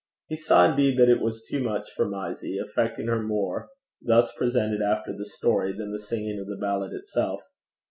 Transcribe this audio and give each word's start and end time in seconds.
He 0.29 0.35
saw 0.35 0.67
indeed 0.67 0.97
that 0.97 1.09
it 1.11 1.21
was 1.21 1.45
too 1.47 1.59
much 1.61 1.91
for 1.91 2.09
Mysie, 2.09 2.57
affecting 2.57 3.05
her 3.05 3.21
more, 3.21 3.69
thus 4.01 4.31
presented 4.33 4.81
after 4.81 5.13
the 5.15 5.25
story, 5.25 5.73
than 5.77 5.91
the 5.91 5.99
singing 5.99 6.39
of 6.39 6.47
the 6.47 6.57
ballad 6.59 6.91
itself. 6.91 7.43